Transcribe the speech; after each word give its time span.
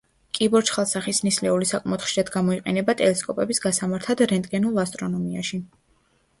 კიბორჩხალსახის 0.37 1.19
ნისლეული 1.27 1.67
საკმაოდ 1.73 2.07
ხშირად 2.07 2.33
გამოიყენება 2.37 2.97
ტელესკოპების 3.03 3.63
გასამართად 3.69 4.27
რენტგენულ 4.35 4.85
ასტრონომიაში. 4.89 5.65